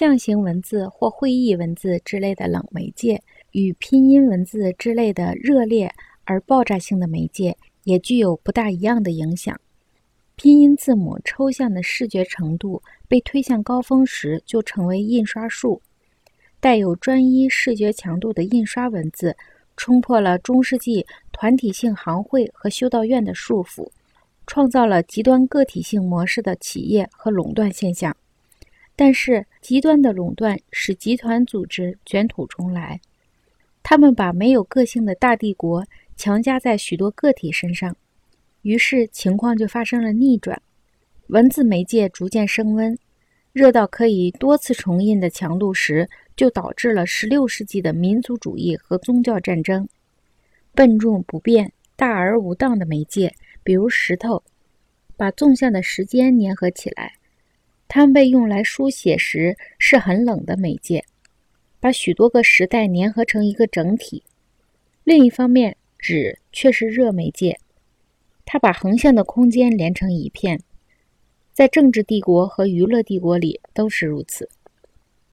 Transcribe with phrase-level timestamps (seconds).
[0.00, 5.92] 象形文字或会意文字之类的冷媒介，与拼音文字之类的热烈
[6.24, 9.60] 而爆炸性的媒介，也具有不大一样的影响。
[10.36, 15.82] 拼音字母抽象的视觉程度被推向高峰时，就成为印刷术。
[16.60, 19.36] 带有专一视觉强度的印刷文字，
[19.76, 23.90] 冲破了中世纪团体性行会和修道院的束缚，
[24.46, 28.16] 创造了极端个体性模式的企业和垄断现象。
[29.02, 33.00] 但是，极端的垄断使集团组织卷土重来。
[33.82, 35.86] 他们把没有个性的大帝国
[36.16, 37.96] 强加在许多个体身上，
[38.60, 40.60] 于是情况就发生了逆转。
[41.28, 42.98] 文字媒介逐渐升温，
[43.54, 46.06] 热到可以多次重印的强度时，
[46.36, 49.88] 就导致了16世纪的民族主义和宗教战争。
[50.74, 54.42] 笨重不变、大而无当的媒介，比如石头，
[55.16, 57.14] 把纵向的时间粘合起来。
[57.92, 61.04] 它们被用来书写时是很冷的媒介，
[61.80, 64.22] 把许多个时代粘合成一个整体。
[65.02, 67.58] 另一方面，纸却是热媒介，
[68.44, 70.60] 它把横向的空间连成一片，
[71.52, 74.48] 在政治帝国和娱乐帝国里都是如此。